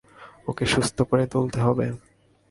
ওকে 0.47 0.65
সুস্থ 0.65 0.97
করে 1.01 1.23
তুলতে 1.33 1.59
হবে। 1.65 1.85